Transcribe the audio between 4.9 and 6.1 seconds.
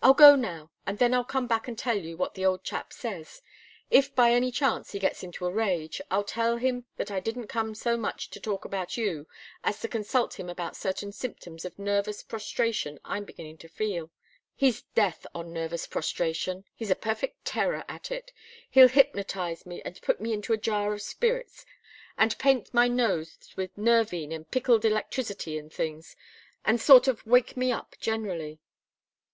he gets into a rage,